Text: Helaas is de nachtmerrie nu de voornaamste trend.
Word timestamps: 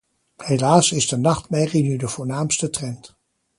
Helaas 0.37 0.91
is 0.91 1.07
de 1.07 1.17
nachtmerrie 1.17 1.83
nu 1.83 1.97
de 1.97 2.07
voornaamste 2.07 2.69
trend. 2.69 3.15